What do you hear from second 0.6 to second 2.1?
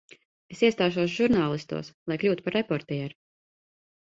iestāšos žurnālistos,